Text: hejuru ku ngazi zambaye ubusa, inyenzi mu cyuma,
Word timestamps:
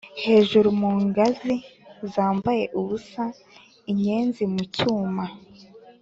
hejuru 0.23 0.67
ku 0.79 0.89
ngazi 1.05 1.55
zambaye 2.13 2.63
ubusa, 2.79 3.23
inyenzi 3.91 4.43
mu 4.53 4.61
cyuma, 4.75 5.25